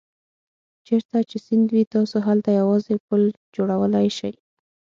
چېرته 0.87 1.17
چې 1.29 1.37
سیند 1.45 1.67
وي 1.73 1.83
تاسو 1.95 2.17
هلته 2.27 2.49
یوازې 2.59 2.95
پل 3.07 3.23
جوړولای 3.55 4.07
شئ. 4.17 4.33